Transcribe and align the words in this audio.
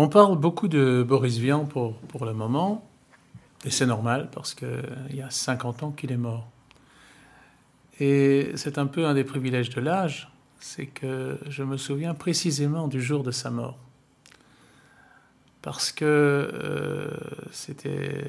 On 0.00 0.08
parle 0.08 0.38
beaucoup 0.38 0.68
de 0.68 1.04
Boris 1.06 1.38
Vian 1.38 1.64
pour, 1.64 2.24
le 2.24 2.32
moment, 2.32 2.88
et 3.64 3.70
c'est 3.70 3.84
normal 3.84 4.28
parce 4.32 4.54
qu'il 4.54 4.68
y 5.12 5.20
a 5.20 5.28
50 5.28 5.82
ans 5.82 5.90
qu'il 5.90 6.12
est 6.12 6.16
mort. 6.16 6.46
Et 7.98 8.52
c'est 8.54 8.78
un 8.78 8.86
peu 8.86 9.06
un 9.06 9.14
des 9.14 9.24
privilèges 9.24 9.70
de 9.70 9.80
l'âge, 9.80 10.30
c'est 10.60 10.86
que 10.86 11.40
je 11.48 11.64
me 11.64 11.76
souviens 11.76 12.14
précisément 12.14 12.86
du 12.86 13.02
jour 13.02 13.24
de 13.24 13.32
sa 13.32 13.50
mort. 13.50 13.76
Parce 15.62 15.90
que 15.90 16.04
euh, 16.04 17.10
c'était 17.50 18.24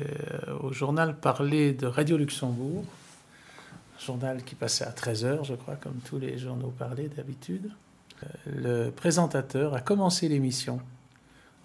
au 0.63 0.73
journal 0.73 1.19
parlé 1.19 1.73
de 1.73 1.85
Radio 1.85 2.17
Luxembourg, 2.17 2.83
journal 4.03 4.43
qui 4.43 4.55
passait 4.55 4.85
à 4.85 4.91
13h, 4.91 5.45
je 5.45 5.53
crois, 5.53 5.75
comme 5.75 5.99
tous 6.03 6.17
les 6.17 6.39
journaux 6.39 6.73
parlaient 6.75 7.09
d'habitude. 7.09 7.69
Euh, 8.23 8.27
le 8.87 8.89
présentateur 8.89 9.75
a 9.75 9.81
commencé 9.81 10.27
l'émission 10.27 10.81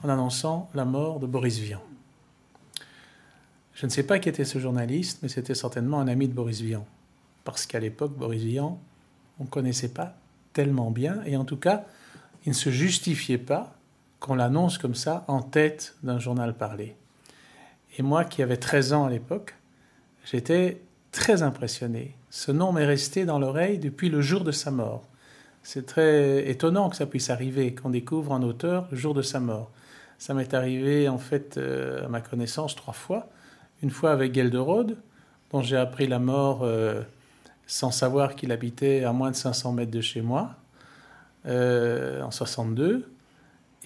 en 0.04 0.10
annonçant 0.10 0.68
la 0.74 0.84
mort 0.84 1.18
de 1.18 1.26
Boris 1.26 1.58
Vian. 1.58 1.80
Je 3.72 3.86
ne 3.86 3.90
sais 3.90 4.02
pas 4.02 4.18
qui 4.18 4.28
était 4.28 4.44
ce 4.44 4.58
journaliste, 4.58 5.20
mais 5.22 5.28
c'était 5.28 5.54
certainement 5.54 5.98
un 5.98 6.08
ami 6.08 6.28
de 6.28 6.34
Boris 6.34 6.60
Vian. 6.60 6.86
Parce 7.42 7.66
qu'à 7.66 7.80
l'époque, 7.80 8.12
Boris 8.16 8.42
Vian, 8.42 8.78
on 9.40 9.44
ne 9.44 9.48
connaissait 9.48 9.88
pas 9.88 10.14
tellement 10.52 10.90
bien, 10.90 11.22
et 11.24 11.36
en 11.36 11.44
tout 11.44 11.56
cas, 11.56 11.84
il 12.44 12.50
ne 12.50 12.54
se 12.54 12.70
justifiait 12.70 13.38
pas 13.38 13.74
qu'on 14.20 14.34
l'annonce 14.34 14.78
comme 14.78 14.94
ça 14.94 15.24
en 15.26 15.42
tête 15.42 15.96
d'un 16.02 16.18
journal 16.18 16.54
parlé. 16.54 16.94
Et 17.96 18.02
moi, 18.02 18.24
qui 18.24 18.42
avais 18.42 18.58
13 18.58 18.92
ans 18.92 19.06
à 19.06 19.10
l'époque, 19.10 19.54
j'étais 20.24 20.82
très 21.12 21.42
impressionné. 21.42 22.14
Ce 22.28 22.52
nom 22.52 22.72
m'est 22.72 22.86
resté 22.86 23.24
dans 23.24 23.38
l'oreille 23.38 23.78
depuis 23.78 24.10
le 24.10 24.20
jour 24.20 24.44
de 24.44 24.52
sa 24.52 24.70
mort. 24.70 25.04
C'est 25.62 25.86
très 25.86 26.48
étonnant 26.50 26.90
que 26.90 26.96
ça 26.96 27.06
puisse 27.06 27.30
arriver, 27.30 27.74
qu'on 27.74 27.90
découvre 27.90 28.34
un 28.34 28.42
auteur 28.42 28.86
le 28.90 28.96
jour 28.98 29.14
de 29.14 29.22
sa 29.22 29.40
mort. 29.40 29.70
Ça 30.18 30.34
m'est 30.34 30.54
arrivé, 30.54 31.08
en 31.08 31.18
fait, 31.18 31.56
euh, 31.56 32.04
à 32.04 32.08
ma 32.08 32.20
connaissance, 32.20 32.74
trois 32.74 32.94
fois. 32.94 33.28
Une 33.82 33.90
fois 33.90 34.12
avec 34.12 34.34
Gelderode, 34.34 34.96
dont 35.50 35.62
j'ai 35.62 35.76
appris 35.76 36.06
la 36.06 36.18
mort 36.18 36.60
euh, 36.62 37.02
sans 37.66 37.90
savoir 37.90 38.34
qu'il 38.34 38.52
habitait 38.52 39.04
à 39.04 39.12
moins 39.12 39.30
de 39.30 39.36
500 39.36 39.72
mètres 39.72 39.90
de 39.90 40.00
chez 40.00 40.22
moi, 40.22 40.54
euh, 41.46 42.22
en 42.22 42.30
62. 42.30 43.10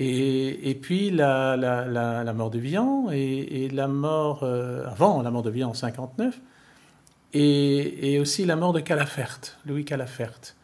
Et, 0.01 0.79
puis 0.81 1.11
la, 1.11 1.57
mort 2.37 2.51
de 2.51 2.59
Vian, 2.61 3.09
et, 3.11 3.69
la 3.73 3.89
mort, 3.89 4.45
avant 4.45 5.23
la 5.23 5.33
mort 5.33 5.43
de 5.43 5.51
Vian 5.51 5.71
en 5.71 5.75
59, 5.75 6.41
et, 7.35 8.21
aussi 8.21 8.45
la 8.45 8.55
mort 8.55 8.73
de 8.73 8.79
Calafert, 8.79 9.41
Louis 9.67 9.85
Calafert, 9.85 10.55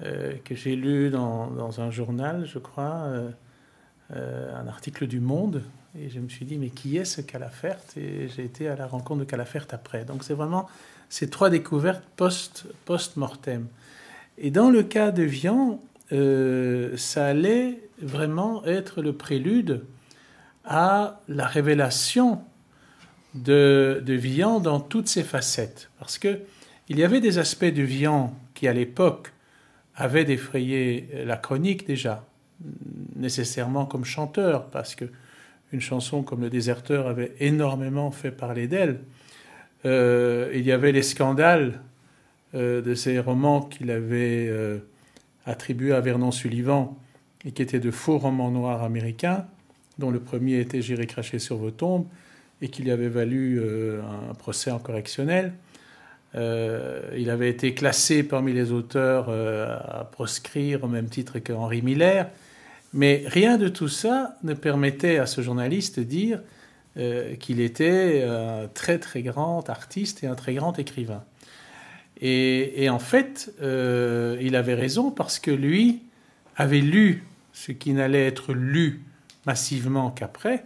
que 0.00 0.54
j'ai 0.54 0.76
lu 0.76 1.08
dans, 1.08 1.80
un 1.80 1.90
journal, 1.90 2.44
je 2.44 2.58
crois. 2.58 3.08
Euh, 4.14 4.54
un 4.54 4.68
article 4.68 5.08
du 5.08 5.18
Monde 5.18 5.64
et 5.98 6.08
je 6.10 6.20
me 6.20 6.28
suis 6.28 6.44
dit 6.44 6.58
mais 6.58 6.68
qui 6.68 6.96
est 6.96 7.04
ce 7.04 7.20
Calafert 7.20 7.80
et 7.96 8.28
j'ai 8.28 8.44
été 8.44 8.68
à 8.68 8.76
la 8.76 8.86
rencontre 8.86 9.18
de 9.18 9.24
Calafert 9.24 9.66
après. 9.70 10.04
Donc 10.04 10.22
c'est 10.22 10.34
vraiment 10.34 10.68
ces 11.08 11.28
trois 11.28 11.50
découvertes 11.50 12.04
post, 12.14 12.66
post-mortem. 12.84 13.66
Et 14.38 14.52
dans 14.52 14.70
le 14.70 14.84
cas 14.84 15.10
de 15.10 15.24
Vian, 15.24 15.80
euh, 16.12 16.96
ça 16.96 17.26
allait 17.26 17.80
vraiment 18.00 18.64
être 18.64 19.02
le 19.02 19.12
prélude 19.12 19.82
à 20.64 21.20
la 21.26 21.46
révélation 21.48 22.42
de, 23.34 24.00
de 24.06 24.14
Vian 24.14 24.60
dans 24.60 24.78
toutes 24.78 25.08
ses 25.08 25.24
facettes. 25.24 25.90
Parce 25.98 26.18
que 26.18 26.42
il 26.88 26.96
y 26.96 27.02
avait 27.02 27.20
des 27.20 27.38
aspects 27.38 27.64
de 27.64 27.82
Vian 27.82 28.32
qui, 28.54 28.68
à 28.68 28.72
l'époque, 28.72 29.32
avaient 29.96 30.24
défrayé 30.24 31.08
la 31.24 31.36
chronique 31.36 31.88
déjà 31.88 32.24
nécessairement 33.14 33.86
comme 33.86 34.04
chanteur, 34.04 34.66
parce 34.66 34.94
que 34.94 35.06
une 35.72 35.80
chanson 35.80 36.22
comme 36.22 36.42
Le 36.42 36.50
Déserteur 36.50 37.06
avait 37.06 37.32
énormément 37.40 38.10
fait 38.10 38.30
parler 38.30 38.68
d'elle. 38.68 39.00
Euh, 39.84 40.50
il 40.54 40.62
y 40.62 40.72
avait 40.72 40.92
les 40.92 41.02
scandales 41.02 41.80
euh, 42.54 42.80
de 42.80 42.94
ces 42.94 43.18
romans 43.18 43.62
qu'il 43.62 43.90
avait 43.90 44.48
euh, 44.48 44.78
attribués 45.44 45.92
à 45.92 46.00
Vernon 46.00 46.30
Sullivan 46.30 46.96
et 47.44 47.52
qui 47.52 47.62
étaient 47.62 47.80
de 47.80 47.90
faux 47.90 48.18
romans 48.18 48.50
noirs 48.50 48.82
américains, 48.82 49.46
dont 49.98 50.10
le 50.10 50.20
premier 50.20 50.60
était 50.60 50.82
J'irai 50.82 51.06
cracher 51.06 51.38
sur 51.38 51.56
vos 51.56 51.70
tombes 51.70 52.06
et 52.62 52.68
qui 52.68 52.82
lui 52.82 52.90
avait 52.90 53.08
valu 53.08 53.60
un 54.30 54.34
procès 54.34 54.70
en 54.70 54.78
correctionnel. 54.78 55.52
il 56.34 57.30
avait 57.30 57.50
été 57.50 57.74
classé 57.74 58.22
parmi 58.22 58.54
les 58.54 58.72
auteurs 58.72 59.28
à 59.28 60.04
proscrire 60.10 60.82
au 60.82 60.88
même 60.88 61.10
titre 61.10 61.38
que 61.38 61.52
Henri 61.52 61.82
Miller. 61.82 62.30
Mais 62.96 63.24
rien 63.26 63.58
de 63.58 63.68
tout 63.68 63.88
ça 63.88 64.36
ne 64.42 64.54
permettait 64.54 65.18
à 65.18 65.26
ce 65.26 65.42
journaliste 65.42 65.98
de 65.98 66.04
dire 66.04 66.40
euh, 66.96 67.36
qu'il 67.36 67.60
était 67.60 68.24
un 68.26 68.68
très 68.68 68.98
très 68.98 69.20
grand 69.20 69.68
artiste 69.68 70.24
et 70.24 70.26
un 70.26 70.34
très 70.34 70.54
grand 70.54 70.78
écrivain. 70.78 71.22
Et, 72.22 72.88
en 72.88 72.98
fait, 72.98 73.52
euh, 73.60 74.38
il 74.40 74.56
avait 74.56 74.72
raison 74.72 75.10
parce 75.10 75.38
que 75.38 75.50
lui 75.50 76.04
avait 76.56 76.80
lu 76.80 77.24
ce 77.52 77.72
qui 77.72 77.92
n'allait 77.92 78.26
être 78.26 78.54
lu 78.54 79.04
massivement 79.44 80.10
qu'après, 80.10 80.64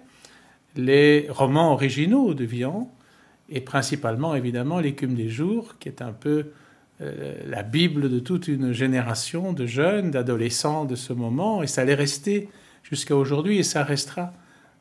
les 0.76 1.26
romans 1.28 1.72
originaux 1.72 2.34
de 2.34 2.44
Vian, 2.44 2.88
et 3.48 3.60
principalement 3.60 4.36
évidemment 4.36 4.78
L'écume 4.78 5.16
des 5.16 5.28
jours, 5.28 5.74
qui 5.80 5.88
est 5.88 6.00
un 6.00 6.12
peu 6.12 6.52
la 7.00 7.62
Bible 7.62 8.10
de 8.10 8.18
toute 8.18 8.46
une 8.46 8.72
génération 8.72 9.52
de 9.52 9.64
jeunes, 9.64 10.10
d'adolescents 10.10 10.84
de 10.84 10.96
ce 10.96 11.12
moment, 11.12 11.62
et 11.62 11.66
ça 11.66 11.80
allait 11.80 11.94
rester 11.94 12.48
jusqu'à 12.82 13.16
aujourd'hui, 13.16 13.58
et 13.58 13.62
ça 13.62 13.84
restera 13.84 14.32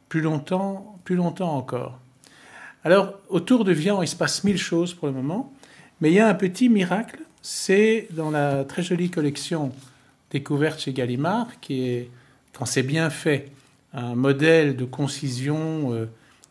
plus 0.09 0.21
longtemps, 0.21 0.99
plus 1.05 1.15
longtemps 1.15 1.55
encore. 1.55 1.99
Alors, 2.83 3.13
autour 3.29 3.65
de 3.65 3.71
Vian, 3.71 4.01
il 4.01 4.07
se 4.07 4.15
passe 4.15 4.43
mille 4.43 4.57
choses 4.57 4.93
pour 4.93 5.07
le 5.07 5.13
moment, 5.13 5.53
mais 6.01 6.11
il 6.11 6.15
y 6.15 6.19
a 6.19 6.27
un 6.27 6.33
petit 6.33 6.69
miracle, 6.69 7.19
c'est 7.41 8.07
dans 8.11 8.31
la 8.31 8.63
très 8.63 8.83
jolie 8.83 9.09
collection 9.09 9.71
découverte 10.31 10.79
chez 10.79 10.93
Gallimard, 10.93 11.59
qui 11.59 11.87
est, 11.87 12.09
quand 12.53 12.65
c'est 12.65 12.83
bien 12.83 13.09
fait, 13.09 13.51
un 13.93 14.15
modèle 14.15 14.75
de 14.75 14.85
concision, 14.85 15.93
euh, 15.93 16.05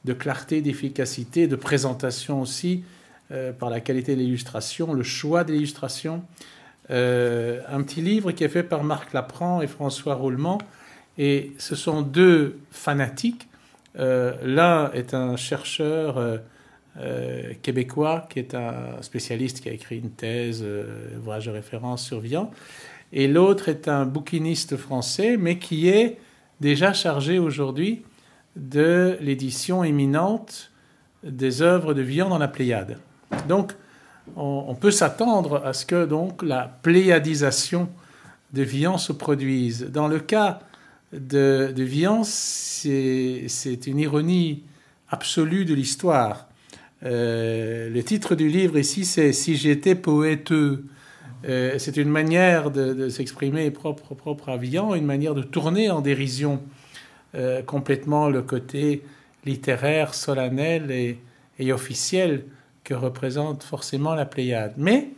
de 0.05 0.13
clarté, 0.13 0.61
d'efficacité, 0.61 1.47
de 1.47 1.57
présentation 1.57 2.41
aussi, 2.41 2.83
euh, 3.31 3.53
par 3.53 3.69
la 3.69 3.81
qualité 3.81 4.15
de 4.15 4.21
l'illustration, 4.21 4.95
le 4.95 5.03
choix 5.03 5.45
de 5.45 5.53
l'illustration. 5.53 6.23
Euh, 6.91 7.61
un 7.69 7.83
petit 7.83 8.01
livre 8.01 8.33
qui 8.33 8.43
est 8.43 8.49
fait 8.49 8.63
par 8.63 8.85
Marc 8.85 9.13
Laprand 9.13 9.61
et 9.61 9.67
François 9.67 10.15
Roulement. 10.15 10.59
Et 11.19 11.53
ce 11.59 11.77
sont 11.77 12.01
deux 12.01 12.59
fanatiques. 12.71 13.49
Euh, 13.99 14.33
l'un 14.43 14.91
est 14.93 15.13
un 15.13 15.37
chercheur 15.37 16.41
québécois 17.63 18.27
qui 18.29 18.41
est 18.41 18.55
un 18.57 19.01
spécialiste 19.03 19.61
qui 19.61 19.69
a 19.69 19.73
écrit 19.73 19.99
une 19.99 20.11
thèse, 20.11 20.65
ouvrage 21.17 21.47
de 21.47 21.53
référence 21.53 22.05
sur 22.05 22.19
Vian. 22.19 22.51
Et 23.13 23.29
l'autre 23.29 23.69
est 23.69 23.87
un 23.87 24.05
bouquiniste 24.05 24.77
français, 24.77 25.37
mais 25.37 25.59
qui 25.59 25.89
est 25.89 26.19
déjà 26.61 26.93
chargé 26.93 27.39
aujourd'hui 27.39 28.03
de 28.57 29.17
l'édition 29.21 29.85
imminente 29.85 30.73
des 31.23 31.63
œuvres 31.63 31.95
de 31.95 32.03
Vian 32.03 32.29
dans 32.29 32.39
la 32.39 32.49
Pléiade. 32.49 32.99
Donc, 33.49 33.73
on, 34.37 34.75
peut 34.75 34.91
s'attendre 34.91 35.63
à 35.65 35.73
ce 35.73 35.87
que 35.87 36.05
donc 36.05 36.43
la 36.43 36.71
pléiadisation 36.83 37.89
de 38.53 38.63
Vian 38.63 38.99
se 38.99 39.13
produise. 39.13 39.87
Dans 39.91 40.09
le 40.09 40.21
cas 40.21 40.61
de, 41.13 41.73
de 41.75 41.83
Vian, 41.83 42.23
c'est 42.25 43.87
une 43.87 43.99
ironie 43.99 44.63
absolue 45.11 45.65
de 45.65 45.75
l'histoire. 45.75 46.47
Euh, 47.05 47.89
le 47.91 48.03
titre 48.03 48.35
du 48.35 48.49
livre 48.49 48.79
ici, 48.79 49.05
c'est 49.05 49.33
Si 49.33 49.57
j'étais 49.57 49.95
poèteux. 49.95 50.85
Euh, 51.49 51.77
c'est 51.79 51.97
une 51.97 52.09
manière 52.09 52.71
de, 52.71 53.09
s'exprimer 53.09 53.71
propre, 53.71 54.49
à 54.49 54.57
Vian, 54.57 54.95
une 54.95 55.07
manière 55.07 55.35
de 55.35 55.43
tourner 55.43 55.91
en 55.91 56.01
dérision 56.01 56.61
euh, 57.35 57.63
complètement 57.63 58.29
le 58.29 58.43
côté 58.43 59.05
littéraire, 59.45 60.15
solennel 60.15 60.91
et 61.59 61.73
officiel 61.73 62.45
que 62.89 62.95
représente 62.95 63.65
forcément 63.65 64.15
la 64.15 64.25
Pléiade. 64.25 64.73
Mais 64.79 65.11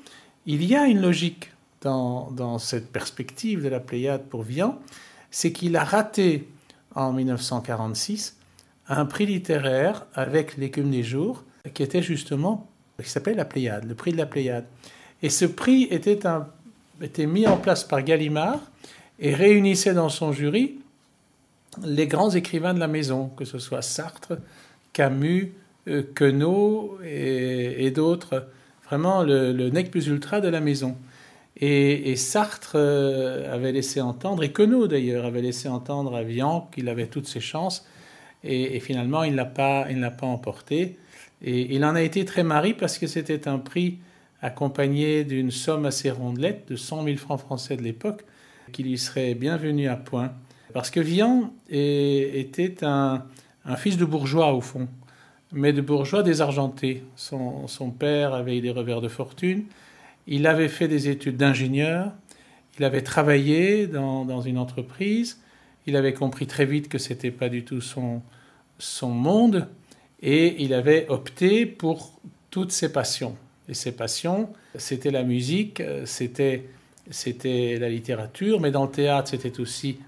il 0.44 0.64
y 0.64 0.74
a 0.74 0.86
une 0.86 1.00
logique 1.00 1.52
dans, 1.82 2.58
cette 2.58 2.90
perspective 2.90 3.62
de 3.62 3.68
la 3.68 3.78
Pléiade 3.78 4.24
pour 4.24 4.42
Vian, 4.42 4.80
c'est 5.30 5.52
qu'il 5.52 5.76
a 5.76 5.84
raté 5.84 6.48
en 6.96 7.12
1946 7.12 8.36
un 8.88 9.06
prix 9.06 9.26
littéraire 9.26 10.04
avec 10.14 10.56
l'écume 10.56 10.90
des 10.90 11.04
jours, 11.04 11.44
qui 11.72 11.84
était 11.84 12.02
justement, 12.02 12.68
qui 13.00 13.08
s'appelle 13.08 13.36
la 13.36 13.44
Pléiade, 13.44 13.84
le 13.84 13.94
prix 13.94 14.10
de 14.10 14.16
la 14.16 14.26
Pléiade. 14.26 14.66
Et 15.22 15.30
ce 15.30 15.44
prix 15.44 15.84
était, 15.92 16.26
un, 16.26 16.48
était 17.00 17.26
mis 17.26 17.46
en 17.46 17.56
place 17.56 17.84
par 17.84 18.02
Gallimard 18.02 18.58
et 19.20 19.32
réunissait 19.32 19.94
dans 19.94 20.08
son 20.08 20.32
jury 20.32 20.80
les 21.84 22.08
grands 22.08 22.30
écrivains 22.30 22.74
de 22.74 22.80
la 22.80 22.88
maison, 22.88 23.28
que 23.28 23.44
ce 23.44 23.60
soit 23.60 23.82
Sartre, 23.82 24.38
Camus, 24.92 25.52
Queneau 25.86 26.98
et, 27.04 27.90
d'autres, 27.90 28.48
vraiment 28.86 29.22
le, 29.22 29.68
nec 29.70 29.90
plus 29.90 30.06
ultra 30.06 30.40
de 30.40 30.48
la 30.48 30.60
maison. 30.60 30.96
Et, 31.56 32.16
Sartre 32.16 32.72
euh, 32.76 33.52
avait 33.52 33.72
laissé 33.72 34.00
entendre, 34.00 34.42
et 34.42 34.52
Queneau 34.52 34.86
d'ailleurs, 34.86 35.24
avait 35.24 35.42
laissé 35.42 35.68
entendre 35.68 36.16
à 36.16 36.22
Vian 36.22 36.68
qu'il 36.72 36.88
avait 36.88 37.06
toutes 37.06 37.26
ses 37.26 37.40
chances. 37.40 37.86
Et, 38.42 38.80
finalement, 38.80 39.22
il 39.22 39.32
ne 39.32 39.36
l'a 39.36 39.44
pas, 39.44 39.86
pas 40.18 40.26
emporté. 40.26 40.96
Et 41.42 41.74
il 41.74 41.84
en 41.84 41.94
a 41.94 42.02
été 42.02 42.24
très 42.24 42.42
mari 42.42 42.74
parce 42.74 42.98
que 42.98 43.06
c'était 43.06 43.48
un 43.48 43.58
prix 43.58 43.98
accompagné 44.42 45.24
d'une 45.24 45.50
somme 45.50 45.84
assez 45.86 46.10
rondelette 46.10 46.68
de 46.68 46.76
100 46.76 47.04
000 47.04 47.16
francs 47.16 47.40
français 47.40 47.76
de 47.76 47.82
l'époque, 47.82 48.24
qui 48.72 48.82
lui 48.82 48.98
serait 48.98 49.34
bienvenu 49.34 49.88
à 49.88 49.96
point. 49.96 50.32
Parce 50.72 50.90
que 50.90 51.00
Vian 51.00 51.52
était 51.68 52.84
un, 52.84 53.24
fils 53.76 53.96
de 53.96 54.04
bourgeois 54.04 54.52
au 54.52 54.60
fond, 54.60 54.88
mais 55.52 55.72
de 55.72 55.80
bourgeois 55.80 56.22
désargenté. 56.22 57.02
Son, 57.16 57.66
son 57.66 57.90
père 57.90 58.34
avait 58.34 58.58
eu 58.58 58.60
des 58.60 58.70
revers 58.70 59.00
de 59.00 59.08
fortune, 59.08 59.64
il 60.26 60.46
avait 60.46 60.68
fait 60.68 60.88
des 60.88 61.08
études 61.08 61.36
d'ingénieur, 61.36 62.12
il 62.78 62.84
avait 62.84 63.02
travaillé 63.02 63.86
dans, 63.86 64.40
une 64.40 64.56
entreprise, 64.56 65.40
il 65.86 65.96
avait 65.96 66.14
compris 66.14 66.46
très 66.46 66.64
vite 66.64 66.88
que 66.88 66.98
ce 66.98 67.10
n'était 67.10 67.30
pas 67.30 67.48
du 67.48 67.64
tout 67.64 67.80
son, 67.80 68.22
monde, 69.02 69.68
et 70.22 70.62
il 70.62 70.72
avait 70.72 71.06
opté 71.08 71.66
pour 71.66 72.18
toutes 72.50 72.72
ses 72.72 72.92
passions. 72.92 73.36
Et 73.68 73.74
ses 73.74 73.92
passions, 73.92 74.50
c'était 74.76 75.10
la 75.10 75.24
musique, 75.24 75.82
c'était 76.04 76.68
la 77.26 77.88
littérature, 77.88 78.60
mais 78.60 78.70
dans 78.70 78.84
le 78.84 78.90
théâtre, 78.90 79.30
c'était 79.30 79.60
aussi 79.60 79.98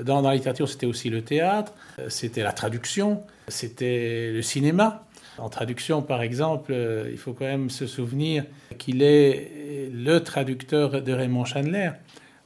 euh, 0.00 0.04
dans, 0.04 0.20
la 0.20 0.34
littérature, 0.34 0.68
c'était 0.68 0.86
aussi 0.86 1.10
le 1.10 1.22
théâtre, 1.22 1.72
euh, 1.98 2.08
c'était 2.08 2.42
la 2.42 2.52
traduction, 2.52 3.22
c'était 3.48 4.30
le 4.32 4.42
cinéma. 4.42 5.06
En 5.38 5.48
traduction, 5.48 6.02
par 6.02 6.22
exemple, 6.22 6.72
euh, 6.72 7.08
il 7.10 7.18
faut 7.18 7.32
quand 7.32 7.46
même 7.46 7.70
se 7.70 7.86
souvenir 7.86 8.44
qu'il 8.78 9.02
est 9.02 9.90
le 9.92 10.18
traducteur 10.18 11.02
de 11.02 11.12
Raymond 11.12 11.44
Chandler, 11.44 11.90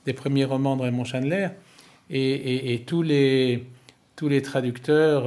des 0.06 0.12
premiers 0.12 0.44
romans 0.44 0.76
de 0.76 0.82
Raymond 0.82 1.04
Chandler, 1.04 1.48
et, 2.10 2.82
tous, 2.86 3.02
les, 3.02 3.64
tous 4.14 4.28
les 4.28 4.42
traducteurs 4.42 5.24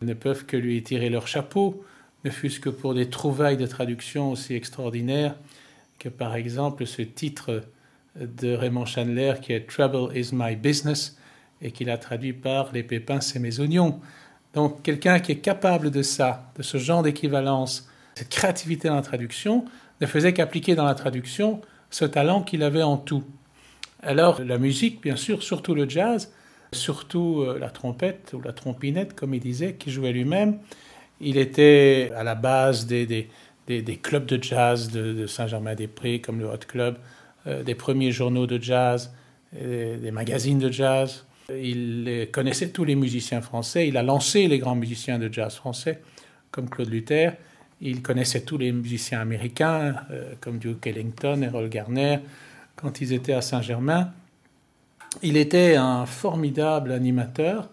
ne 0.00 0.14
peuvent 0.14 0.46
que 0.46 0.56
lui 0.56 0.82
tirer 0.82 1.10
leur 1.10 1.28
chapeau, 1.28 1.84
ne 2.24 2.30
fût-ce 2.30 2.58
que 2.58 2.70
pour 2.70 2.94
des 2.94 3.10
trouvailles 3.10 3.58
de 3.58 3.66
traduction 3.66 4.32
aussi 4.32 4.54
extraordinaires 4.54 5.36
que, 5.98 6.08
par 6.08 6.36
exemple, 6.36 6.86
ce 6.86 7.02
titre 7.02 7.62
de 8.18 8.54
Raymond 8.54 8.86
Chandler 8.86 9.34
qui 9.42 9.52
est 9.52 9.68
Trouble 9.68 10.16
is 10.16 10.30
my 10.32 10.56
business 10.56 11.18
et 11.62 11.70
qu'il 11.72 11.90
a 11.90 11.98
traduit 11.98 12.32
par 12.32 12.72
Les 12.72 12.82
pépins, 12.82 13.20
c'est 13.20 13.38
mes 13.38 13.60
oignons. 13.60 14.00
Donc 14.54 14.82
quelqu'un 14.82 15.20
qui 15.20 15.32
est 15.32 15.40
capable 15.40 15.90
de 15.90 16.02
ça, 16.02 16.50
de 16.56 16.62
ce 16.62 16.78
genre 16.78 17.02
d'équivalence, 17.02 17.88
cette 18.14 18.28
créativité 18.28 18.88
dans 18.88 18.96
la 18.96 19.02
traduction, 19.02 19.64
ne 20.00 20.06
faisait 20.06 20.32
qu'appliquer 20.32 20.74
dans 20.74 20.84
la 20.84 20.94
traduction 20.94 21.60
ce 21.90 22.04
talent 22.04 22.42
qu'il 22.42 22.62
avait 22.62 22.82
en 22.82 22.96
tout. 22.96 23.24
Alors 24.02 24.42
la 24.42 24.58
musique, 24.58 25.02
bien 25.02 25.16
sûr, 25.16 25.42
surtout 25.42 25.74
le 25.74 25.88
jazz, 25.88 26.32
surtout 26.72 27.40
euh, 27.40 27.58
la 27.58 27.70
trompette 27.70 28.32
ou 28.32 28.40
la 28.40 28.52
trompinette, 28.52 29.14
comme 29.14 29.34
il 29.34 29.40
disait, 29.40 29.74
qui 29.74 29.90
jouait 29.90 30.12
lui-même, 30.12 30.58
il 31.20 31.36
était 31.36 32.10
à 32.16 32.24
la 32.24 32.34
base 32.34 32.86
des, 32.86 33.06
des, 33.06 33.28
des, 33.66 33.96
clubs 33.96 34.24
de 34.24 34.42
jazz 34.42 34.90
de 34.90 35.26
Saint-Germain-des-Prés, 35.26 36.20
comme 36.20 36.40
le 36.40 36.46
Hot 36.46 36.64
Club, 36.66 36.96
euh, 37.46 37.62
des 37.62 37.74
premiers 37.74 38.10
journaux 38.10 38.46
de 38.46 38.60
jazz, 38.60 39.12
des 39.52 40.12
magazines 40.12 40.60
de 40.60 40.70
jazz. 40.70 41.24
Il 41.62 42.28
connaissait 42.32 42.70
tous 42.70 42.84
les 42.84 42.94
musiciens 42.94 43.40
français. 43.40 43.88
Il 43.88 43.96
a 43.96 44.02
lancé 44.02 44.48
les 44.48 44.58
grands 44.58 44.74
musiciens 44.74 45.18
de 45.18 45.32
jazz 45.32 45.54
français, 45.54 46.00
comme 46.50 46.68
Claude 46.68 46.90
Luther. 46.90 47.32
Il 47.80 48.02
connaissait 48.02 48.42
tous 48.42 48.58
les 48.58 48.72
musiciens 48.72 49.20
américains, 49.20 49.96
euh, 50.10 50.34
comme 50.40 50.58
Duke 50.58 50.86
Ellington, 50.86 51.40
Errol 51.42 51.68
Garner, 51.68 52.18
quand 52.76 53.00
ils 53.00 53.12
étaient 53.12 53.32
à 53.32 53.40
Saint-Germain. 53.40 54.12
Il 55.22 55.36
était 55.36 55.76
un 55.76 56.04
formidable 56.06 56.92
animateur, 56.92 57.70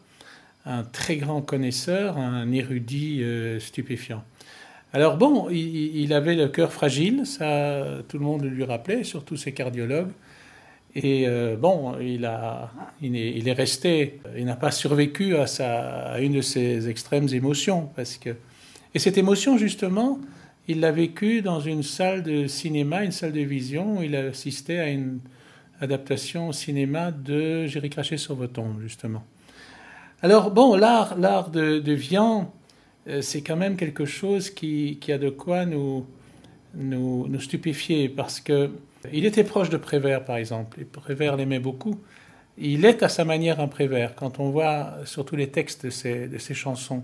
un 0.66 0.84
très 0.84 1.18
grand 1.18 1.42
connaisseur, 1.42 2.18
un 2.18 2.52
érudit 2.52 3.22
euh, 3.22 3.60
stupéfiant. 3.60 4.24
Alors 4.94 5.18
bon, 5.18 5.50
il, 5.50 6.14
avait 6.14 6.36
le 6.36 6.48
cœur 6.48 6.72
fragile, 6.72 7.26
ça 7.26 7.84
tout 8.08 8.18
le 8.18 8.24
monde 8.24 8.44
lui 8.44 8.64
rappelait, 8.64 9.04
surtout 9.04 9.36
ses 9.36 9.52
cardiologues. 9.52 10.12
Et 11.00 11.28
euh, 11.28 11.56
bon, 11.56 11.96
il, 12.00 12.26
est, 12.26 13.54
resté, 13.54 14.20
il 14.36 14.46
n'a 14.46 14.56
pas 14.56 14.72
survécu 14.72 15.36
à, 15.36 16.20
une 16.20 16.34
de 16.34 16.42
ses 16.42 16.90
extrêmes 16.90 17.28
émotions. 17.32 17.92
Et 18.96 18.98
cette 18.98 19.20
émotion, 19.20 19.60
justement, 19.60 20.20
il 20.68 20.80
l'a 20.80 20.92
vécue 20.92 21.44
dans 21.44 21.60
une 21.60 21.84
salle 21.84 22.24
de 22.24 22.48
cinéma, 22.48 23.04
une 23.04 23.12
salle 23.12 23.32
de 23.32 23.42
vision, 23.42 24.00
où 24.00 24.02
il 24.02 24.16
a 24.16 24.22
assisté 24.22 24.80
à 24.80 24.90
une 24.90 25.20
adaptation 25.82 26.48
au 26.48 26.54
cinéma 26.54 27.12
de 27.12 27.68
J'irai 27.68 27.90
cracher 27.90 28.18
sur 28.18 28.34
vos 28.34 28.48
tombes, 28.48 28.82
justement. 28.82 29.24
Alors 30.24 30.50
bon, 30.50 30.76
l'art, 30.76 31.52
de, 31.52 31.78
de 31.78 31.94
Vian, 31.94 32.52
euh, 33.08 33.22
c'est 33.22 33.44
quand 33.44 33.56
même 33.56 33.76
quelque 33.76 34.06
chose 34.06 34.50
qui, 34.50 34.98
a 35.10 35.20
de 35.20 35.30
quoi 35.30 35.68
nous, 35.68 36.08
nous, 36.74 37.40
stupéfier 37.40 38.10
parce 38.10 38.40
que 38.40 38.72
il 39.14 39.26
était 39.26 39.44
proche 39.44 39.70
de 39.70 39.78
Prévert, 39.78 40.26
par 40.26 40.38
exemple. 40.38 40.80
Et 40.80 40.86
Prévert 40.86 41.36
l'aimait 41.36 41.60
beaucoup. 41.60 42.00
Il 42.58 42.86
est 42.86 43.04
à 43.04 43.10
sa 43.10 43.24
manière 43.24 43.60
un 43.60 43.68
Prévert, 43.68 44.16
quand 44.16 44.40
on 44.40 44.50
voit 44.50 44.96
surtout 45.06 45.36
les 45.36 45.50
textes 45.50 45.86
de 45.86 45.90
ses, 45.92 46.54
chansons. 46.54 47.04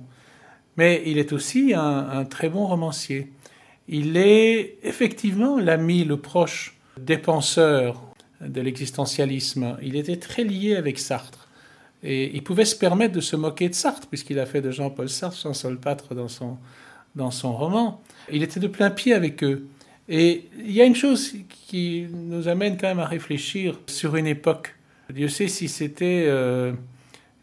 Mais 0.77 1.03
il 1.05 1.19
est 1.19 1.31
aussi 1.31 1.73
un, 1.75 2.25
très 2.25 2.50
bon 2.50 2.65
romancier. 2.65 3.31
Il 3.88 4.17
est 4.17 4.77
effectivement 4.83 5.59
l'ami, 5.59 6.05
le 6.05 6.17
proche 6.17 6.77
des 7.00 7.17
penseurs 7.17 8.01
de 8.41 8.61
l'existentialisme. 8.61 9.77
Il 9.81 9.95
était 9.95 10.17
très 10.17 10.44
lié 10.44 10.75
avec 10.75 10.97
Sartre. 10.97 11.47
Et 12.01 12.35
il 12.35 12.44
pouvait 12.44 12.65
se 12.65 12.75
permettre 12.75 13.13
de 13.13 13.21
se 13.21 13.35
moquer 13.35 13.69
de 13.69 13.75
Sartre, 13.75 14.07
puisqu'il 14.07 14.39
a 14.39 14.45
fait 14.45 14.61
de 14.61 14.71
Jean-Paul 14.71 15.07
Sartre 15.07 15.38
son 15.38 15.53
solpâtre 15.53 16.15
dans 16.15 16.27
son, 16.27 16.57
dans 17.15 17.31
son 17.31 17.53
roman. 17.53 18.01
Il 18.31 18.44
était 18.44 18.59
de 18.59 18.67
plein 18.67 18.89
pied 18.89 19.13
avec 19.13 19.44
eux. 19.44 19.67
Et 20.09 20.50
il 20.59 20.71
y 20.71 20.81
a 20.81 20.85
une 20.85 20.95
chose 20.95 21.33
qui 21.50 22.07
nous 22.11 22.47
amène 22.47 22.77
quand 22.77 22.88
même 22.88 23.00
à 23.00 23.05
réfléchir 23.05 23.79
sur 23.88 24.15
une 24.15 24.27
époque. 24.27 24.75
Dieu 25.09 25.27
sait 25.27 25.47
si 25.47 25.67
c'était 25.67 26.25
euh, 26.27 26.73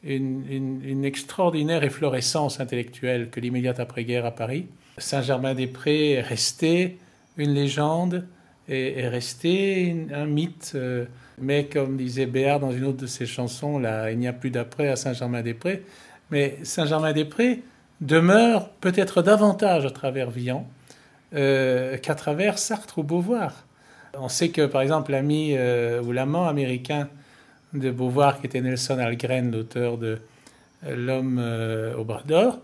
une, 0.03 1.05
extraordinaire 1.05 1.85
efflorescence 1.85 2.61
intellectuelle 2.61 3.31
que 3.31 3.41
l'immédiate 3.41 3.81
après-guerre 3.81 4.27
à 4.27 4.31
Paris. 4.31 4.67
Saint-Germain-des-Prés 4.99 6.13
est 6.13 6.21
resté 6.21 6.99
une 7.37 7.55
légende, 7.55 8.27
est, 8.69 8.99
est 8.99 9.09
resté 9.09 10.07
un 10.13 10.27
mythe. 10.27 10.73
Euh, 10.75 11.07
mais 11.41 11.65
comme 11.65 11.97
disait 11.97 12.27
Béard 12.27 12.61
dans 12.61 12.73
une 12.73 12.85
autre 12.85 12.99
de 12.99 13.07
ses 13.07 13.25
chansons, 13.25 13.79
là, 13.79 14.11
il 14.11 14.19
n'y 14.19 14.29
a 14.29 14.33
plus 14.35 14.51
d'après 14.51 14.89
à 14.89 14.97
Saint-Germain-des-Prés. 14.97 15.83
Mais 16.31 16.59
Saint-Germain-des-Prés 16.63 17.63
demeure 18.01 18.69
peut-être 18.81 19.23
davantage 19.23 19.87
à 19.87 19.91
travers 19.91 20.31
Vian 20.31 20.67
euh, 21.35 21.97
qu'à 21.99 22.15
travers 22.17 22.59
Sartre 22.59 22.99
ou 22.99 23.03
Beauvoir. 23.05 23.65
On 24.19 24.29
sait 24.29 24.49
que, 24.49 24.67
par 24.67 24.83
exemple, 24.83 25.13
l'ami 25.13 25.55
euh, 25.57 26.03
ou 26.03 26.11
l'amant 26.11 26.49
américain 26.49 27.09
de 27.73 27.93
Beauvoir, 27.93 28.41
qui 28.41 28.47
était 28.47 28.61
Nelson 28.61 28.99
Algren, 28.99 29.53
l'auteur 29.53 29.97
de 29.97 30.19
euh, 30.87 30.97
L'homme 30.97 31.39
au 31.99 32.05
bras 32.05 32.23
d'or, 32.27 32.59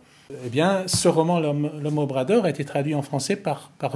eh 0.44 0.49
bien, 0.49 0.82
ce 0.87 1.06
roman, 1.06 1.38
L'homme 1.38 1.99
au 1.99 2.06
bras 2.06 2.25
d'or, 2.25 2.44
a 2.44 2.50
été 2.50 2.64
traduit 2.64 2.94
en 2.96 3.02
français 3.02 3.37
par, 3.37 3.70
par. 3.78 3.94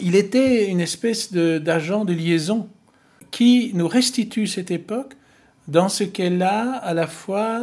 Il 0.00 0.14
était 0.14 0.66
une 0.66 0.80
espèce 0.80 1.32
d'agent 1.32 2.04
de 2.04 2.12
liaison 2.12 2.68
qui 3.30 3.70
nous 3.72 3.88
restitue 3.88 4.46
cette 4.46 4.70
époque 4.70 5.14
dans 5.68 5.88
ce 5.88 6.04
qu'elle 6.04 6.42
a 6.42 6.72
à 6.72 6.92
la 6.92 7.06
fois 7.06 7.62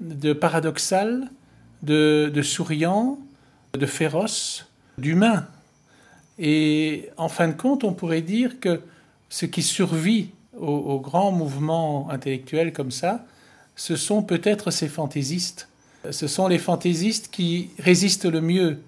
de 0.00 0.32
paradoxal, 0.32 1.30
de, 1.82 2.42
souriant, 2.42 3.18
de 3.74 3.86
féroce, 3.86 4.66
d'humain. 4.96 5.46
Et 6.38 7.08
en 7.16 7.28
fin 7.28 7.48
de 7.48 7.52
compte, 7.52 7.84
on 7.84 7.92
pourrait 7.92 8.22
dire 8.22 8.60
que 8.60 8.80
ce 9.28 9.46
qui 9.46 9.62
survit 9.62 10.30
aux, 10.56 10.98
grands 10.98 11.32
mouvements 11.32 12.10
intellectuels 12.10 12.72
comme 12.72 12.90
ça, 12.90 13.24
ce 13.76 13.96
sont 13.96 14.22
peut-être 14.22 14.70
ces 14.70 14.88
fantaisistes. 14.88 15.68
Ce 16.10 16.26
sont 16.26 16.48
les 16.48 16.58
fantaisistes 16.58 17.28
qui 17.30 17.70
résistent 17.78 18.24
le 18.24 18.40
mieux 18.40 18.80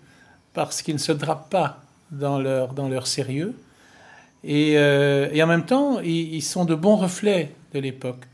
parce 0.53 0.83
qu'ils 0.83 0.95
ne 0.95 1.01
se 1.01 1.13
drapent 1.13 1.51
pas 1.51 1.83
dans 2.11 2.41
leur, 2.41 2.73
dans 2.73 2.89
leur 2.89 3.07
sérieux, 3.07 3.55
euh, 4.49 5.29
et, 5.33 5.43
en 5.43 5.47
même 5.47 5.67
temps, 5.67 6.01
ils, 6.01 6.43
sont 6.43 6.65
de 6.65 6.75
bons 6.75 6.97
reflets 6.97 7.53
de 7.75 7.79
l'époque. 7.79 8.25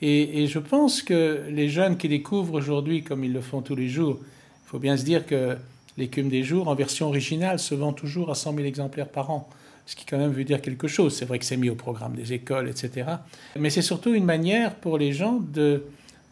Et, 0.00 0.46
je 0.46 0.58
pense 0.58 1.02
que 1.02 1.44
les 1.50 1.68
jeunes 1.68 1.96
qui 1.96 2.08
découvrent 2.08 2.54
aujourd'hui, 2.54 3.02
comme 3.02 3.24
ils 3.24 3.32
le 3.32 3.40
font 3.40 3.62
tous 3.62 3.74
les 3.74 3.88
jours, 3.88 4.18
il 4.20 4.68
faut 4.68 4.78
bien 4.78 4.96
se 4.96 5.04
dire 5.04 5.26
que 5.26 5.56
l'écume 5.98 6.28
des 6.28 6.44
jours, 6.44 6.68
en 6.68 6.74
version 6.74 7.08
originale, 7.08 7.58
se 7.58 7.74
vend 7.74 7.92
toujours 7.92 8.30
à 8.30 8.34
100 8.34 8.54
000 8.54 8.66
exemplaires 8.66 9.08
par 9.08 9.30
an. 9.30 9.48
Ce 9.84 9.96
qui 9.96 10.04
quand 10.04 10.18
même 10.18 10.30
veut 10.30 10.44
dire 10.44 10.62
quelque 10.62 10.86
chose. 10.86 11.16
C'est 11.16 11.24
vrai 11.24 11.38
que 11.38 11.44
c'est 11.44 11.56
mis 11.56 11.70
au 11.70 11.74
programme 11.74 12.14
des 12.14 12.32
écoles, 12.32 12.68
etc. 12.68 13.10
Mais 13.58 13.70
c'est 13.70 13.82
surtout 13.82 14.14
une 14.14 14.24
manière 14.24 14.74
pour 14.76 14.96
les 14.96 15.12
gens 15.12 15.40
de, 15.40 15.82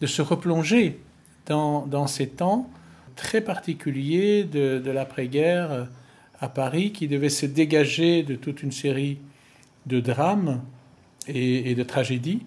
se 0.05 0.23
replonger 0.23 1.01
dans, 1.47 2.07
ces 2.07 2.29
temps 2.29 2.71
très 3.17 3.41
particuliers 3.41 4.45
de, 4.45 4.91
l'après-guerre 4.91 5.89
à 6.39 6.49
Paris 6.49 6.93
qui 6.93 7.09
devait 7.09 7.31
se 7.31 7.47
dégager 7.47 8.23
de 8.23 8.37
toute 8.37 8.63
une 8.63 8.73
série 8.73 9.19
de 9.87 10.01
drame 10.01 10.61
et, 11.27 11.75
de 11.75 11.83
tragédie, 11.83 12.43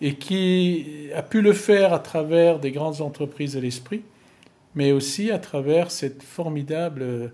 et 0.00 0.16
qui 0.16 1.08
a 1.14 1.22
pu 1.22 1.40
le 1.40 1.52
faire 1.52 1.94
à 1.94 2.00
travers 2.00 2.58
des 2.58 2.72
grandes 2.72 3.00
entreprises 3.00 3.54
de 3.54 3.60
l'esprit, 3.60 4.02
mais 4.74 4.92
aussi 4.92 5.30
à 5.30 5.38
travers 5.38 5.90
cette 5.90 6.22
formidable 6.22 7.32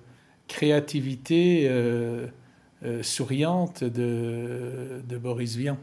créativité 0.49 1.67
euh, 1.69 2.27
euh, 2.85 3.03
souriante 3.03 3.85
de 3.85 5.19
Boris 5.19 5.57
Vian. 5.57 5.79